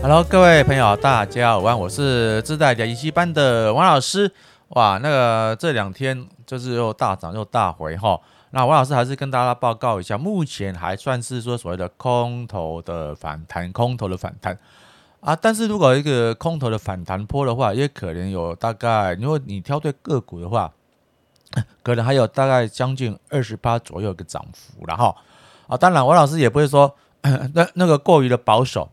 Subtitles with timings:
[0.00, 4.32] Hello，各位朋友，大家好，我是自在研习班的王老师。
[4.68, 8.18] 哇，那个这两天就是又大涨又大回哈。
[8.50, 14.56] 那王老师还是跟大家报告一下，目前还算是说所谓的空头的反弹，空头的反弹
[15.20, 15.34] 啊。
[15.34, 20.72] 但是如果一个空头的反弹波的话，也可能有大概，如果你挑对个股的话，
[21.82, 25.14] 可能还有大概将近二十八左右的涨幅了哈。
[25.66, 26.94] 啊，当然王老师也不会说
[27.52, 28.88] 那那个过于的保守，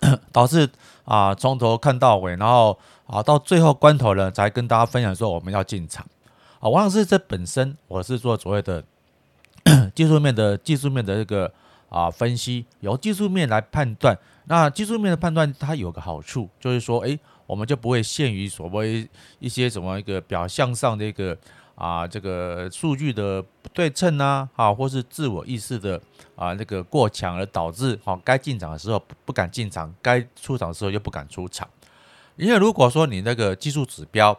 [0.32, 0.68] 导致
[1.04, 6.06] 啊从头看到尾，然后啊到最后关头呢，才跟大家分享说我们要进场。
[6.60, 8.82] 啊，王老师这本身我是做所谓的
[9.94, 11.52] 技术面的技术面的这个
[11.88, 14.18] 啊分析，由技术面来判断。
[14.44, 19.06] 那技术面的判断它有个好处，就是说，诶，我们就不会限于所谓
[19.38, 21.36] 一些什么一个表象上的一个
[21.78, 26.00] 啊这个数据的不对称啊，啊，或是自我意识的
[26.34, 31.68] 啊那个过强而导致啊该进场的时候不不敢进场，该出场的时候又不敢出场。
[32.34, 34.36] 因为如果说你那个技术指标，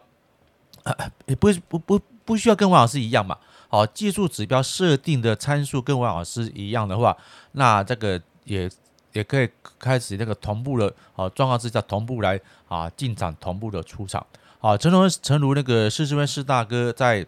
[1.26, 3.36] 也不不不不需要跟王老师一样嘛，
[3.68, 7.16] 好，技术指标设定的参数跟王老师一样的话，
[7.52, 8.70] 那这个也
[9.12, 14.26] 也可以开始那个同步的，好，状况之下同步来啊进场，同步的出场，
[14.62, 17.26] 好，诚如诚如那个施升辉施大哥在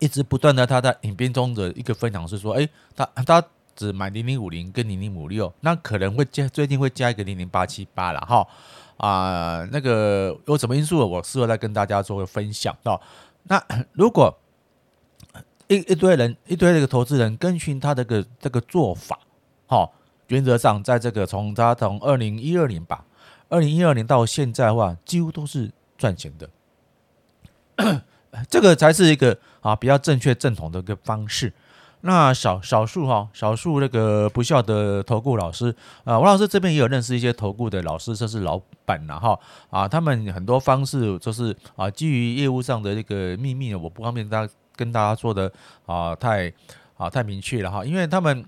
[0.00, 3.40] 一直不断的他在影片中的一个分享是说，诶，他他
[3.76, 8.44] 只买零零五零跟零零五六，那可能会加最近会加一个零零八七八了哈。
[8.96, 13.00] 啊、那个有什么因素，我事后再跟大家做个分享哦。
[13.44, 14.36] 那如果
[15.68, 19.18] 一一堆人，一堆这个投资人跟循他这个这个做法，
[19.68, 19.88] 哈，
[20.26, 23.04] 原则上在这个从他从二零一二年吧，
[23.48, 25.72] 二零一二年到现在的话，几乎都是
[26.02, 28.02] 赚钱的。
[28.50, 31.52] 这个才是一个啊比较正确正统的一个方式。
[32.00, 35.72] 那少少数哈，少数那个不孝的投顾老师
[36.02, 39.38] 啊，王老师这边也有认识一些投顾的老师，这是老板了哈
[39.70, 45.52] 啊，他们很多方式就是啊，基于业务上的这个秘密呢，我不方便大跟大家说的
[45.86, 46.52] 啊太
[46.96, 48.44] 啊太明确了哈，因为他们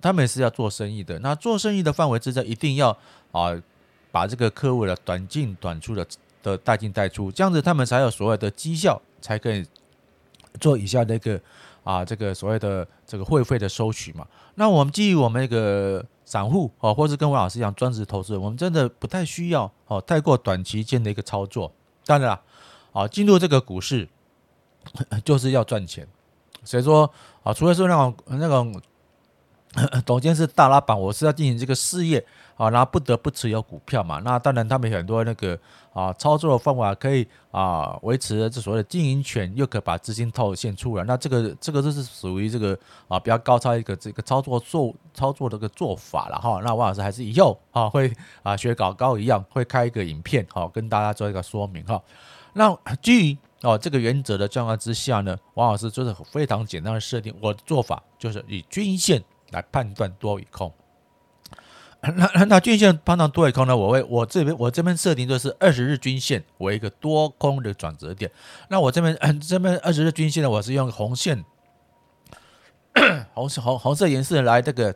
[0.00, 2.96] 他们也是要做生意的，那做生意的范围之内一定要
[3.30, 3.52] 啊
[4.10, 6.06] 把这个客户的短进短出的
[6.50, 9.66] 的带进带出，这样子他们才有所谓的绩效，才可以
[10.60, 11.40] 做以下的一个。
[11.86, 14.26] 啊，这个所谓的这个会费的收取嘛，
[14.56, 21.72] 那我们基于我们那个散户哦，或是跟王老师一样专职投资人，我们真的不太需要哦，太过短期间的一个操作。
[22.04, 22.40] 当然了，
[22.90, 24.08] 啊，进入这个股市
[25.24, 26.04] 就是要赚钱。
[26.64, 27.08] 所以说
[27.44, 28.82] 啊，除非说那种那种
[30.06, 32.24] 董监是大老板，我是要进行这个事业。
[32.56, 34.18] 啊，那不得不持有股票嘛。
[34.24, 35.58] 那当然，他们很多那个
[35.92, 41.04] 啊操作的方法可以啊维持这所谓的经营权，又可以把资金套现出来。
[41.04, 42.74] 那这个这个就是属于这个
[43.08, 46.58] 啊比较高超一个这个操作做操作的个做法了哈。
[46.64, 48.10] 那王老师还是以后啊会
[48.42, 52.02] 啊学搞高一样，会开一个影片哈，跟大家做一个说明哈。
[52.54, 60.72] 那基于哦这个原则的状况之下呢，王老师就是非常简单的设定，我的做法就是以均线来判断多与空。
[62.00, 63.76] 那那均线判断多与空呢？
[63.76, 68.30] 我会我这边我这边设定就是二十日均线为一个多空的转折点。
[68.68, 71.44] 那我这边 这边二十日均线呢，我是用红线
[73.34, 74.94] 红红红色颜色来这个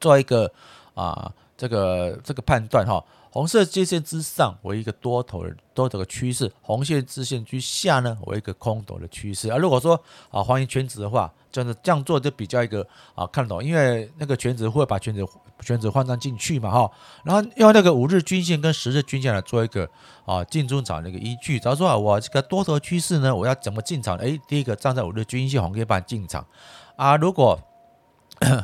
[0.00, 0.52] 做一个
[0.94, 3.04] 啊这个这个判断哈。
[3.30, 9.52] 红色接线之上为一个多头的多头的趋势，红线支线之下呢为一个空头的趋势。
[9.52, 10.00] 而如果说
[10.30, 15.26] 啊欢迎全指的话，真的这样做就比较一个啊看懂，因为那个全指会把全指
[15.58, 16.88] 全指换算进去嘛哈。
[17.24, 19.90] 然后用那个五日均线跟十日均线来做一个
[20.24, 21.58] 啊进出场的一个依据。
[21.58, 24.16] 假如说啊我这个多头趋势呢，我要怎么进场？
[24.18, 26.46] 诶，第一个站在五日均线红 K 棒进场
[26.94, 27.60] 啊，如果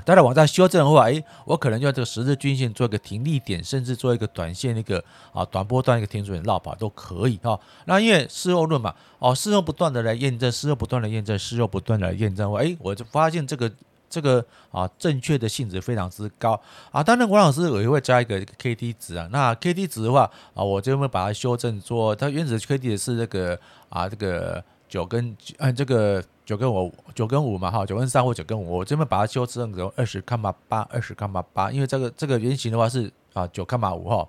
[0.04, 7.58] 待会往上修正的话，诶，我可能用这个十日均线做一个停利点，甚至做一个短线那个啊短波段一个停损绕跑都可以哈。
[7.86, 13.70] 那因为事后论嘛，哦，事后不断的来验证，事后不断的验证，事后不断的来验证，诶，我就发现这个
[14.10, 17.02] 这个啊正确的性质非常之高啊。
[17.02, 19.28] 当然，王老师我也会加一个 K D 值啊。
[19.30, 23.58] 那 K D 值的话啊，我就会把它修正说，它原始 K D 是这个
[23.88, 26.22] 啊这个九跟嗯这个。
[26.46, 34.28] 九跟五，九跟五嘛，哈，九跟三或九跟五，我这边把它修正成二十康马八，二十康马八，因为这个这个原型的话是啊九康马五哈。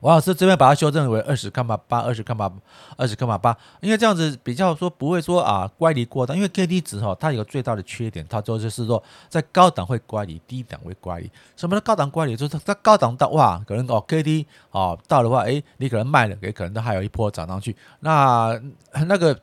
[0.00, 2.50] 王老师这边把它修正为二十康马八，二十康马
[2.96, 11.30] 二十康马八，因为这样子比较说不会说啊乖离过大，因为 K D 值哈它有个最大的缺点，它就是是说在高档会乖离，低档会乖离。
[11.56, 12.36] 什么叫高档乖离？
[12.36, 17.76] 就是在高档到哇，可能哦 K D 哦到的话，诶，你可能卖了，也可能都还有一波涨上去。
[18.00, 18.60] 那
[19.06, 19.38] 那个。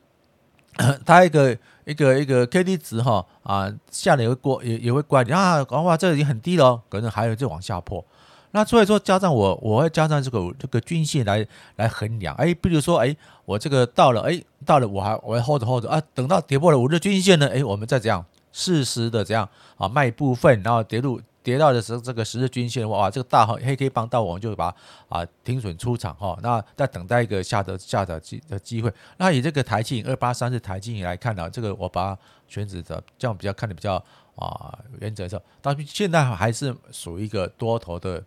[1.04, 8.04] 它一个一个一个 K D 值哈啊，下来也会过也也会乖离啊，讲话这已经很低了，可能还有再往下破。
[8.50, 11.46] 那所以说加上我我会加上这个这个均线来
[11.76, 21.20] 来衡量，哎，比如说哎，我这个到了哎到了我还我还 hold 着 hold 着啊，等到跌破了五日均线呢，哎，我们再这样适时的这样啊卖部分，然后跌入。
[21.40, 24.74] 跌到的时候，这个十日均线哇，这个大号黑 K 棒到，我们就把
[25.08, 26.38] 啊停损出场哈。
[26.42, 28.92] 那再等待一个下的下的机的机会。
[29.16, 32.14] 那以这个台积二八三是台积来看呢，这个我把
[32.48, 33.94] 选址的这样比较看的比较
[34.34, 38.22] 啊原则上，但是现在还是属于一个多头的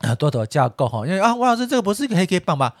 [0.00, 1.06] 啊多头架构哈。
[1.06, 2.74] 因为啊，王老师这个不是一个黑 K 棒吧？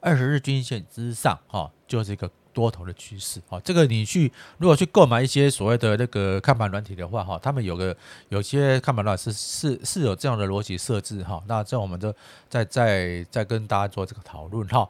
[0.00, 2.30] 二十日均线之上哈，就是一个。
[2.52, 7.96] 多头的趋势，哈，这个你去如果去购买一些所谓的那个看盘软体的话，哈，他们有个
[8.28, 12.12] 有些看盘软体是是是有这样的逻辑设置，哈，那这样我们就
[12.48, 14.86] 再再再跟大家做这个讨论，哈，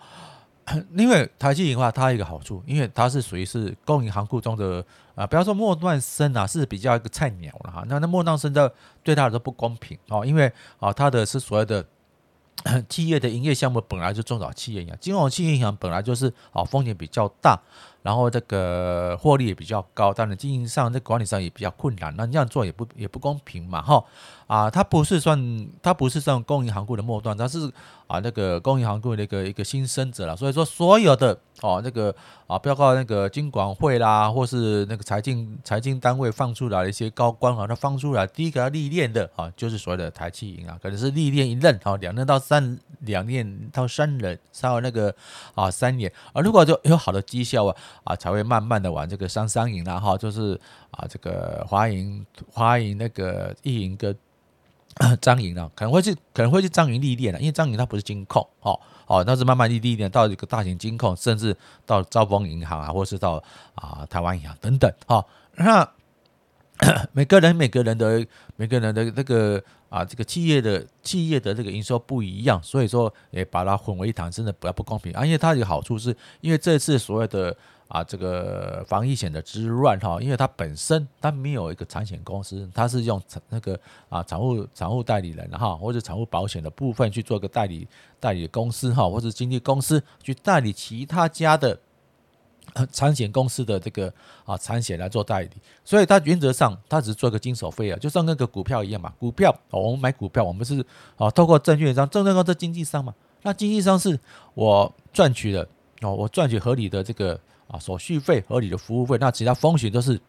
[0.96, 4.84] 因为台积银的话，它一个好处，因为它是属于是公银行库中的
[5.14, 8.72] 啊，不要说末段生啊，是比较一个菜鸟了哈，那那末段生的
[9.02, 11.84] 对他来说不公平，哦，因为啊，他的是所谓的。
[12.90, 17.58] 企业的营业项目本来就中小企业银行，金融企业银行本来就是啊风险比较大，
[18.02, 24.02] 然后这个获利也比较高，当然经营上、在管理上也比较困难，那这样做也不也不公平嘛，哈。
[24.47, 27.70] 啊，它不是算它不是算公营行库的末端，它是
[28.08, 32.12] 啊那个公营行库的一个一个新生者了，所以说所有的哦那个
[32.49, 45.14] 啊包括那个金管会啦，或是那个财经财经单位放出来的一些高官啊，他放出来第一个要历练的啊，就是所谓的台企银啊，可能是历练一任啊，两任到三两年到三人，稍微那个
[45.55, 46.12] 啊三年。
[46.32, 50.58] 啊，如果就有好的绩效啊啊，才会慢慢的往这个商商银啦哈，就是
[50.90, 54.16] 啊这个华银华银那个一银跟
[55.20, 61.56] 张银啊，可能会去可能会去张银历练了，因为张银它不是金控哦哦，那是慢慢历历练到一个大型金控，甚至
[61.87, 63.42] 到兆丰银行啊，或是到
[63.75, 65.88] 啊台湾银行等等哈，那。
[67.12, 75.14] 每个人每个人的每个人的那个啊，这个企业的企业的这个营收不一样，所以说也把它混为一谈，真的不要不公平。
[75.14, 77.54] 而且它有好处是，因为这次所谓的
[77.88, 83.78] 啊这个防疫险的之乱哈，因为它本身它没有一个产险公司，它是用那个
[84.08, 87.86] 啊产物产物代理人哈，或者产物保险的部分去做个代理
[88.18, 91.78] 代理公司哈，或者经纪公司去代理其他家的。
[92.93, 94.12] 产险公司的这个
[94.44, 95.50] 啊产险来做代理，
[95.84, 99.12] 所以它原则上它只做一个经手费啊，就像那个股票一样嘛。
[99.19, 100.84] 股票我们买股票，我们是
[101.17, 103.14] 啊透过证券商，证券商是经纪商嘛。
[103.43, 104.19] 那经纪商是
[104.55, 105.67] 我赚取的
[106.02, 107.38] 哦，我赚取合理的这个
[107.69, 110.20] 啊手续费、合理的服务费，那其他风险都是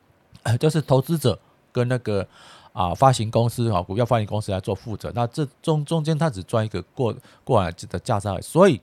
[0.58, 1.38] 都是投资者
[1.72, 2.26] 跟那个
[2.72, 5.12] 啊发行公司啊股票发行公司来做负责。
[5.14, 7.14] 那这中中间它只赚一个过
[7.44, 8.80] 过来的价差，所以。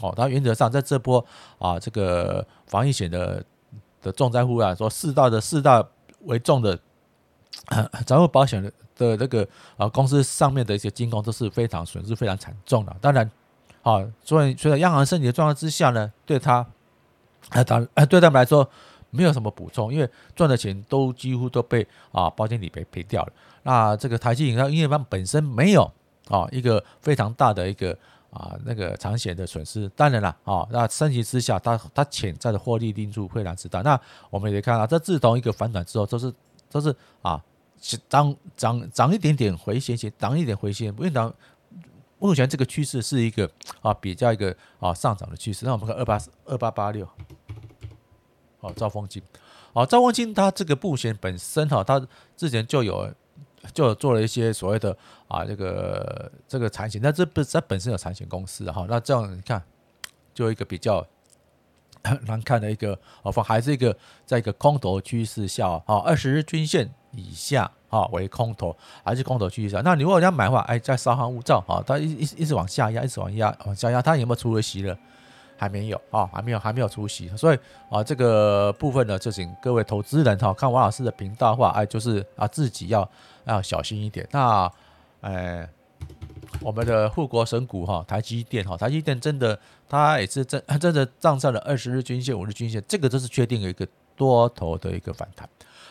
[0.00, 1.24] 哦，它原则上在这波
[1.58, 3.44] 啊，这个防疫险的
[4.00, 5.84] 的重灾户啊，说四大的四大
[6.26, 6.78] 为重的
[8.06, 9.46] 财务保险的的那个
[9.76, 12.96] 啊公司上面的一些金控都是非常损失非常惨重的。
[13.00, 13.28] 当然，
[13.82, 16.64] 啊，所以随着央行升息的状况之下呢，对它
[17.48, 18.68] 啊当啊对他们来说
[19.10, 23.32] 没有什么补充，因为赚的钱都几乎都被啊保险理赔赔掉了。
[23.64, 25.90] 那这个台积银因为它本身没有
[26.28, 27.98] 啊一个非常大的一个。
[28.30, 33.80] 啊，那个长险的损失，当然了，啊，那升级之下，它它潜在的获利定数非常之大。
[33.80, 33.98] 那
[34.28, 36.32] 我们也看到，这自从一个反转之后，都是
[36.70, 37.42] 都是啊，
[38.08, 41.32] 涨涨涨一点点回线线，涨一点回线，因为涨
[42.18, 45.64] 目前这个趋势是一个啊比较一个啊上涨的趋势。
[45.64, 47.08] 那我们看二八二八八六，
[48.60, 49.22] 哦，兆丰金，
[49.72, 52.06] 哦，兆丰金它这个布险本身哈，它
[52.36, 53.10] 之前就有。
[53.74, 54.96] 就做了一些所谓的
[55.26, 59.62] 啊，这个这个产险，那这不是它本身有产险公司哈，那这样你看，
[60.32, 61.04] 就一个比较
[62.26, 69.82] 难看的一个哦，还是一个在一个空头趋势下啊，二十日均线以下啊为空头，还是空头趋势下。
[69.84, 74.96] 那你如果要买的话，哎，在稍安勿躁啊，它一一一直往下压，一直往压往下压，它有没有出了息了？
[75.58, 77.58] 还没有啊，还没有，还没有出席，所以
[77.90, 83.06] 啊，这个部分呢，就请各位投资人哈，看王老师的频道的话，哎，就是啊，自己要
[83.44, 84.26] 要小心一点。
[84.30, 84.70] 那，
[85.20, 85.68] 哎，
[86.60, 95.48] 我们的护国神股哈，台积电哈，台积电真的，它也是真 真的站上了二十日均线、五日均线，这个都是确定了一个多头的一个反弹。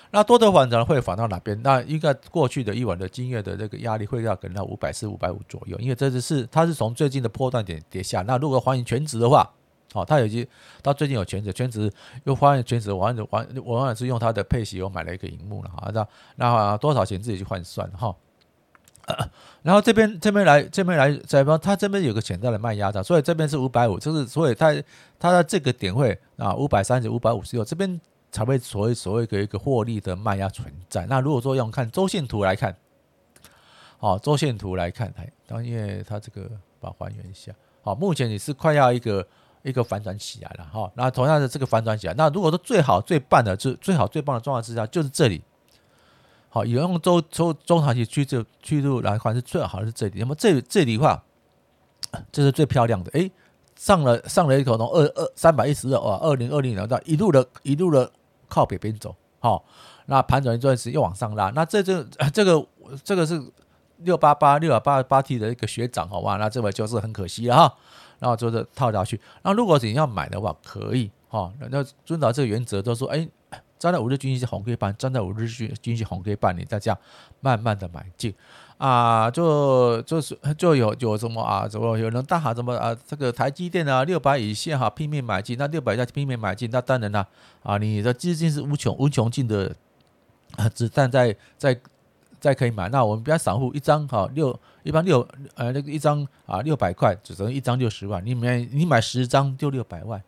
[0.09, 1.61] 那多头反弹会反到哪边？
[1.61, 8.21] 那应该过去的一晚的经验的这个压力会要可能到五百四、五百五左右，因为这只是它是从最近的波段点跌下。
[8.21, 9.51] 那如果还原全值的话，
[9.93, 10.45] 哦，他已经
[10.81, 11.91] 到最近有全值，全值
[12.25, 18.15] 又发现权值，我我我往往是用他的配息，我买了一个荧幕了哈，那那多少钱自己去换算哈。
[19.63, 24.75] 然后这边这边来这边来这边，他这边有个潜在的卖压的，所以这边是五百五，就是所以他
[25.17, 27.99] 他的这个点位啊五百三十五百五十六，这边
[28.31, 31.05] 才会所谓所谓的一个获利的卖压存在。
[31.05, 32.75] 那如果说用看周线图来看。
[33.99, 36.47] 哦，周线图来看，哎，当因为它这个
[36.79, 37.51] 把还原一下，
[37.81, 39.27] 好，目前你是快要一个
[39.67, 40.89] 一个反转起来了哈。
[40.95, 45.43] 那同样的这个反转起来，那如果说最好最棒的，就最好最棒的状态之下，就是这里。
[46.49, 50.19] 好，有用周周中长期趋势趋势来看是最好的是这里。
[50.19, 51.21] 那么这这里的话，
[52.31, 53.11] 这是最漂亮的。
[53.13, 53.29] 哎，
[53.75, 58.09] 上了上了一口从二二三百一十二哇，二零二零年到一路的一路的
[58.47, 59.13] 靠北边走。
[59.39, 59.63] 好，
[60.05, 61.51] 那盘转一段时又往上拉。
[61.51, 62.01] 那这这
[62.33, 62.65] 这个
[63.03, 63.39] 这个是
[63.97, 66.37] 六八八六八八 T 的一个学长，好吧？
[66.37, 67.75] 那这个就是很可惜了哈。
[68.19, 69.19] 然后就是套下去。
[69.43, 71.51] 那如果你要买的话，可以哈。
[71.69, 73.27] 那遵照这个原则，都说哎。
[73.79, 76.97] 站在五日均线红 K 棒，站在五日均均线红 K 棒，你再这样
[77.41, 78.33] 慢慢的买进
[78.79, 87.27] 啊，就就是就有有什么啊，什么有人大喊什么啊，这个台积电啊，六百以下哈拼命买进，那六百以下拼命买进，那当然了
[87.61, 89.75] 啊，你的资金是无穷无穷尽的
[90.55, 91.79] 啊子弹在在
[92.39, 100.21] 再可以买，那我们比较散户一张哈六一般六呃那个一张啊六百块只能一张六十万，你买你买十张就六百万，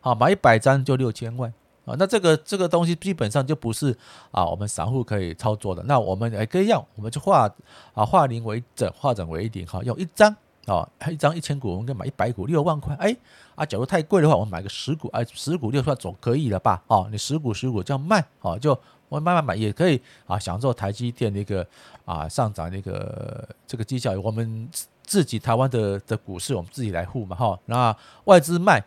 [0.00, 1.52] 好买一百张就六千万。
[1.86, 3.96] 啊，那这个这个东西基本上就不是
[4.30, 5.82] 啊，我们散户可以操作的。
[5.84, 7.50] 那我们也可以要，我们就化
[7.94, 10.36] 啊化零为整，化整为零哈，用一张
[10.66, 12.94] 哦，一张一千股，我们可以买一百股六万块。
[12.96, 13.16] 哎
[13.54, 16.82] 啊，假如太贵的话，我们买个十股，哎，十股六万总可以了吧？
[16.86, 21.66] 哦，你十股十股这样卖，哦，就我慢慢买也可以啊，享受台积电那个
[22.04, 24.12] 啊上涨那个这个绩效。
[24.20, 24.68] 我们
[25.02, 27.58] 自己台湾的的股市，我们自己来护嘛哈。
[27.66, 28.84] 那外资卖。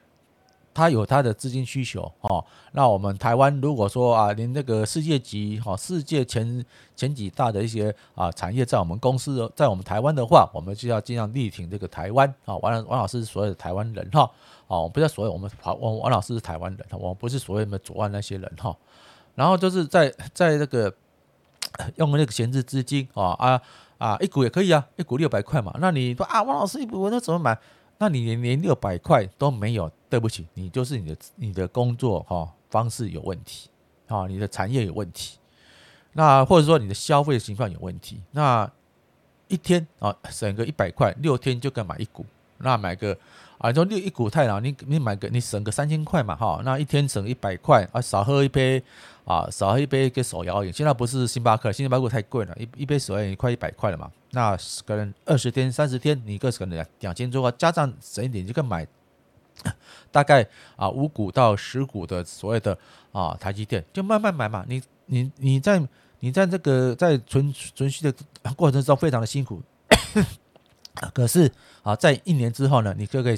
[0.74, 6.65] 它有它的资金需求哦，那我们台湾如果说啊，连那个世界级哈，世界前
[6.96, 12.58] 前几大的一些啊产业在我们公司，在我们台湾的话，我们就要尽量力挺这个台湾啊。
[12.58, 14.30] 王王老师是所有的台湾人哈，
[14.68, 18.75] 哦，不是所有我们王王老师是台湾人，我不是所谓的左岸那些人哈。
[19.36, 20.94] 然后就是在在这个
[21.98, 23.62] 用那个闲置资金啊啊
[23.98, 25.75] 啊，一股也可以啊，一股六百块嘛。
[25.80, 27.58] 那你说啊，王老师一股我那怎么买？
[27.98, 33.70] 那你连连六百块都没有，对不起，你就是你的你的工作哈方式有问题，
[34.08, 35.38] 啊，你的产业有问题，
[36.14, 38.70] 那或者说你的消费情况有问题，那
[39.48, 42.26] 一天啊省个一百块，六天就该买一股，
[42.58, 43.18] 那买个
[43.63, 48.84] 啊，你说六一股太难，你你买个你省个三千块嘛哈，那一天省一百块啊，少喝一杯。
[49.25, 54.12] 啊，少喝一杯给手摇饮，现在不是星巴克，星巴克太贵了，一一杯手摇饮快一百块了嘛。
[54.32, 54.53] 那
[54.86, 58.86] 可能二十天、三十天，你一个可能两两千多块，加上省一点，就可以买
[60.12, 62.77] 大概啊五股到十股的所谓的
[63.13, 64.65] 啊台积电，就慢慢买嘛。
[64.67, 65.82] 你你你在
[66.20, 68.13] 你在这个在存存续的
[68.58, 69.62] 过程中非常的辛苦，
[71.14, 71.52] 可是
[71.84, 73.38] 啊，在一年之后呢，你就可以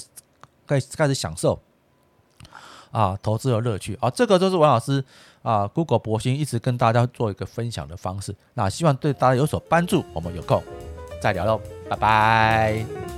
[0.67, 1.59] 开开始享受。
[2.91, 5.03] 啊，投资的乐趣啊，这个就是王老师
[5.43, 8.33] 啊，Google 博兴一直跟大家做一个分享的方式。
[8.53, 10.01] 那希望对大家有所帮助。
[10.13, 10.63] 我们有空
[11.21, 11.59] 再聊喽，
[11.89, 13.15] 拜拜。